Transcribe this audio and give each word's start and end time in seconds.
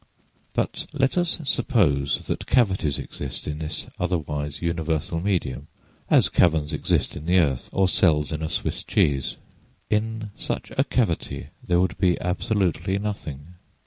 But 0.53 0.87
let 0.93 1.15
us 1.15 1.37
suppose 1.43 2.25
that 2.25 2.47
cavities 2.47 2.97
exist 2.97 3.45
in 3.45 3.59
this 3.59 3.85
otherwise 3.99 4.59
universal 4.59 5.19
medium, 5.19 5.67
as 6.09 6.27
caverns 6.27 6.73
exist 6.73 7.15
in 7.15 7.27
the 7.27 7.37
earth, 7.37 7.69
or 7.71 7.87
cells 7.87 8.31
in 8.31 8.41
a 8.41 8.49
Swiss 8.49 8.81
cheese. 8.83 9.37
In 9.91 10.31
such 10.35 10.71
a 10.75 10.83
cavity 10.85 11.49
there 11.63 11.79
would 11.79 11.99
be 11.99 12.19
absolutely 12.19 12.97
nothing. 12.97 13.53